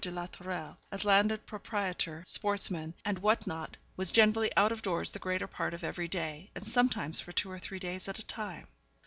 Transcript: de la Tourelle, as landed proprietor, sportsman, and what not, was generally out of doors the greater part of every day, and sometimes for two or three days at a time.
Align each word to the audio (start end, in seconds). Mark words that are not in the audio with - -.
de 0.01 0.09
la 0.09 0.25
Tourelle, 0.25 0.77
as 0.91 1.05
landed 1.05 1.45
proprietor, 1.45 2.23
sportsman, 2.25 2.91
and 3.05 3.19
what 3.19 3.45
not, 3.45 3.77
was 3.95 4.11
generally 4.11 4.51
out 4.57 4.71
of 4.71 4.81
doors 4.81 5.11
the 5.11 5.19
greater 5.19 5.45
part 5.45 5.75
of 5.75 5.83
every 5.83 6.07
day, 6.07 6.49
and 6.55 6.65
sometimes 6.65 7.19
for 7.19 7.31
two 7.31 7.51
or 7.51 7.59
three 7.59 7.77
days 7.77 8.09
at 8.09 8.17
a 8.17 8.25
time. 8.25 8.65